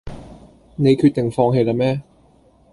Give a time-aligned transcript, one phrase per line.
[0.77, 2.01] 你決定放棄啦咩